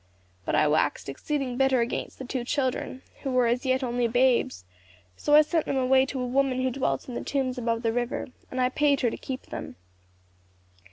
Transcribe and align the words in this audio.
But 0.45 0.55
I 0.55 0.67
waxed 0.67 1.09
exceeding 1.09 1.57
bitter 1.57 1.79
against 1.79 2.17
the 2.17 2.25
two 2.25 2.43
children, 2.43 3.03
who 3.21 3.29
were 3.29 3.45
as 3.45 3.67
yet 3.67 3.83
only 3.83 4.07
babes; 4.07 4.65
so 5.15 5.35
I 5.35 5.43
sent 5.43 5.67
them 5.67 5.77
away 5.77 6.07
to 6.07 6.19
a 6.19 6.25
woman 6.25 6.63
who 6.63 6.71
dwelt 6.71 7.07
in 7.07 7.13
the 7.13 7.23
tombs 7.23 7.59
above 7.59 7.83
the 7.83 7.93
river; 7.93 8.29
and 8.49 8.59
I 8.59 8.69
paid 8.69 9.01
her 9.01 9.11
to 9.11 9.17
keep 9.17 9.43
them. 9.43 9.75